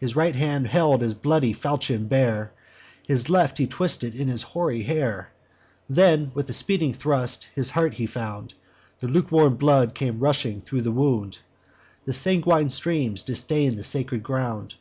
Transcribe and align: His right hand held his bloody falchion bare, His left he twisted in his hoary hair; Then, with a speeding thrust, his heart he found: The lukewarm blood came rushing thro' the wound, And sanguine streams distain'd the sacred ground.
His 0.00 0.16
right 0.16 0.34
hand 0.34 0.68
held 0.68 1.02
his 1.02 1.12
bloody 1.12 1.52
falchion 1.52 2.06
bare, 2.08 2.50
His 3.06 3.28
left 3.28 3.58
he 3.58 3.66
twisted 3.66 4.14
in 4.14 4.26
his 4.26 4.40
hoary 4.40 4.84
hair; 4.84 5.28
Then, 5.86 6.30
with 6.32 6.48
a 6.48 6.54
speeding 6.54 6.94
thrust, 6.94 7.50
his 7.54 7.68
heart 7.68 7.92
he 7.92 8.06
found: 8.06 8.54
The 9.00 9.08
lukewarm 9.08 9.56
blood 9.56 9.94
came 9.94 10.18
rushing 10.18 10.62
thro' 10.62 10.80
the 10.80 10.92
wound, 10.92 11.40
And 12.06 12.16
sanguine 12.16 12.70
streams 12.70 13.20
distain'd 13.22 13.76
the 13.78 13.84
sacred 13.84 14.22
ground. 14.22 14.76